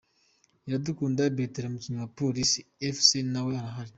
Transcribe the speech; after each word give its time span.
Iradukunda 0.67 1.21
Bertrand 1.35 1.69
umukinnyi 1.71 1.99
wa 2.03 2.11
Police 2.17 2.57
Fc 2.95 3.09
nawe 3.33 3.51
arahari. 3.61 3.89